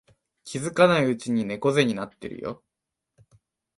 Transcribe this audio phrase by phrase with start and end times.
[0.45, 2.63] 気づかないうちに猫背になってるよ